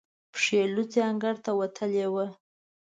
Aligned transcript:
پښې 0.33 0.61
لوڅې 0.73 0.99
انګړ 1.09 1.35
ته 1.45 1.51
وتلې 1.59 2.05
وه. 2.13 2.25